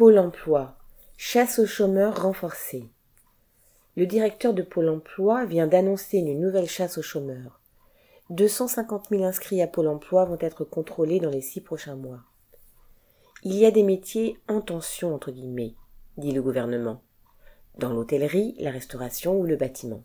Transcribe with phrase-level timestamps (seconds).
[0.00, 0.78] Pôle emploi.
[1.18, 2.84] Chasse aux chômeurs renforcée.
[3.96, 7.60] Le directeur de Pôle emploi vient d'annoncer une nouvelle chasse aux chômeurs.
[8.30, 12.20] 250 000 inscrits à Pôle emploi vont être contrôlés dans les six prochains mois.
[13.42, 15.74] Il y a des métiers en tension, entre guillemets,
[16.16, 17.02] dit le gouvernement,
[17.76, 20.02] dans l'hôtellerie, la restauration ou le bâtiment.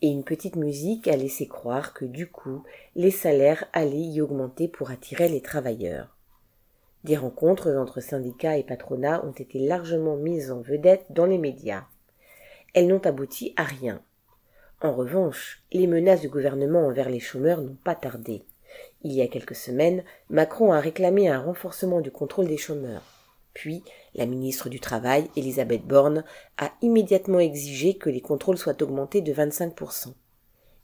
[0.00, 2.62] Et une petite musique a laissé croire que du coup,
[2.94, 6.16] les salaires allaient y augmenter pour attirer les travailleurs.
[7.04, 11.84] Des rencontres entre syndicats et patronats ont été largement mises en vedette dans les médias.
[12.74, 14.02] Elles n'ont abouti à rien.
[14.80, 18.44] En revanche, les menaces du gouvernement envers les chômeurs n'ont pas tardé.
[19.02, 23.02] Il y a quelques semaines, Macron a réclamé un renforcement du contrôle des chômeurs.
[23.52, 23.82] Puis,
[24.14, 26.24] la ministre du Travail, Elisabeth Borne,
[26.56, 30.14] a immédiatement exigé que les contrôles soient augmentés de 25%.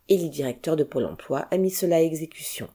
[0.08, 2.68] Et le directeur de Pôle emploi a mis cela à exécution.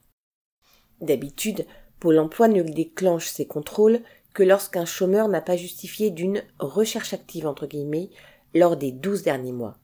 [1.01, 1.65] D'habitude,
[2.03, 4.01] Pôle emploi ne déclenche ses contrôles
[4.33, 8.09] que lorsqu'un chômeur n'a pas justifié d'une recherche active entre guillemets
[8.53, 9.77] lors des douze derniers mois.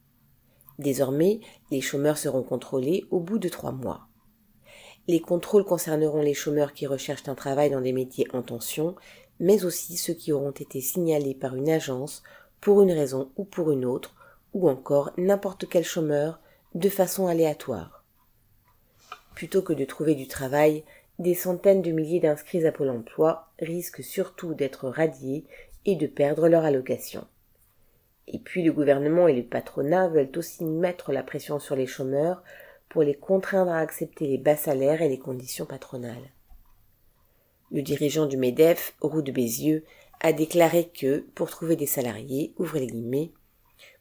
[0.80, 1.40] Désormais,
[1.72, 4.10] les chômeurs seront contrôlés au bout de trois mois.
[5.08, 8.98] Les contrôles concerneront les chômeurs qui recherchent un travail dans des métiers en tension,
[9.40, 12.22] mais aussi ceux qui auront été signalés par une agence
[12.60, 14.14] pour une raison ou pour une autre,
[14.54, 16.42] ou encore n'importe quel chômeur
[16.76, 18.04] de façon aléatoire.
[19.36, 20.84] Plutôt que de trouver du travail,
[21.20, 25.46] des centaines de milliers d'inscrits à Pôle emploi risquent surtout d'être radiés
[25.86, 27.28] et de perdre leur allocation.
[28.28, 32.42] Et puis le gouvernement et le patronat veulent aussi mettre la pression sur les chômeurs
[32.88, 36.32] pour les contraindre à accepter les bas salaires et les conditions patronales.
[37.72, 39.84] Le dirigeant du MEDEF, Roux de Bézieux,
[40.22, 43.32] a déclaré que, pour trouver des salariés, ouvrez les guillemets,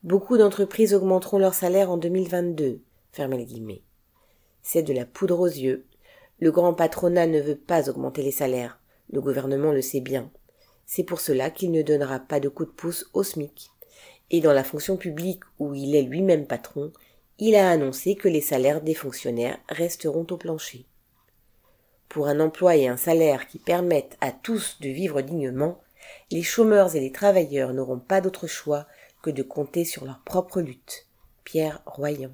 [0.03, 2.81] beaucoup d'entreprises augmenteront leurs salaires en 2022,
[3.13, 3.83] fermez les guillemets.
[4.63, 5.87] C'est de la poudre aux yeux,
[6.41, 8.81] le grand patronat ne veut pas augmenter les salaires.
[9.11, 10.31] Le gouvernement le sait bien.
[10.87, 13.71] C'est pour cela qu'il ne donnera pas de coup de pouce au SMIC.
[14.31, 16.93] Et dans la fonction publique où il est lui-même patron,
[17.39, 20.87] il a annoncé que les salaires des fonctionnaires resteront au plancher.
[22.09, 25.81] Pour un emploi et un salaire qui permettent à tous de vivre dignement,
[26.31, 28.87] les chômeurs et les travailleurs n'auront pas d'autre choix
[29.23, 31.07] que de compter sur leur propre lutte.
[31.45, 32.31] Pierre Royan.